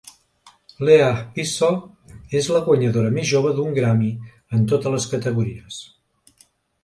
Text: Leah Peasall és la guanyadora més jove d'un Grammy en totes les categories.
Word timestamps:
Leah 0.87 1.17
Peasall 1.33 1.75
és 2.39 2.47
la 2.55 2.61
guanyadora 2.69 3.11
més 3.17 3.29
jove 3.33 3.51
d'un 3.59 3.77
Grammy 3.77 4.09
en 4.59 4.67
totes 4.73 4.95
les 4.95 5.05
categories. 5.13 5.77